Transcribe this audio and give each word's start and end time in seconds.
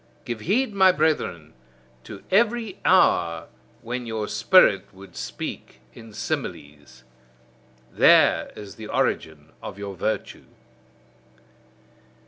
Give 0.25 0.39
heed, 0.39 0.73
my 0.73 0.91
brethren, 0.91 1.53
to 2.05 2.23
every 2.31 2.79
hour 2.83 3.49
when 3.83 4.07
your 4.07 4.27
spirit 4.27 4.91
would 4.91 5.15
speak 5.15 5.79
in 5.93 6.11
similes: 6.11 7.03
there 7.93 8.51
is 8.55 8.77
the 8.77 8.87
origin 8.87 9.51
of 9.61 9.77
your 9.77 9.93
virtue. 9.95 10.45